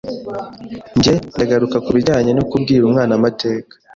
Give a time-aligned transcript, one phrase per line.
[0.97, 3.73] nge ndagaruka kubijyanye no kubwira umwana amateka